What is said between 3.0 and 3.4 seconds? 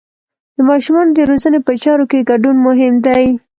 دی.